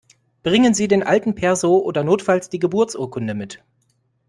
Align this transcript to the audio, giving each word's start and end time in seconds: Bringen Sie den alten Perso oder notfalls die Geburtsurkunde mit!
Bringen 0.41 0.73
Sie 0.73 0.87
den 0.87 1.03
alten 1.03 1.35
Perso 1.35 1.77
oder 1.77 2.03
notfalls 2.03 2.49
die 2.49 2.57
Geburtsurkunde 2.57 3.35
mit! 3.35 3.63